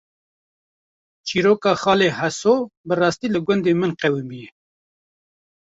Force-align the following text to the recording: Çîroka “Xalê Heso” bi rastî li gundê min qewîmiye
Çîroka 1.27 1.71
“Xalê 1.81 2.09
Heso” 2.19 2.55
bi 2.87 2.93
rastî 3.01 3.27
li 3.33 3.39
gundê 3.45 3.73
min 3.79 3.91
qewîmiye 4.01 4.47